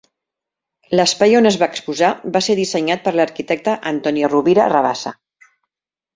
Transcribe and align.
L'espai 0.99 1.35
on 1.39 1.47
es 1.49 1.57
va 1.63 1.67
exposar 1.73 2.09
va 2.39 2.41
ser 2.47 2.55
dissenyat 2.61 3.05
per 3.05 3.15
l'arquitecte 3.19 3.77
Antoni 3.93 4.27
Rovira 4.35 4.69
Rabassa. 4.77 5.15